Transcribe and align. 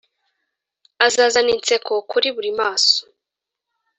azazana 1.05 1.49
inseko 1.55 1.93
kuri 2.09 2.27
buri 2.35 2.51
maso 2.59 2.99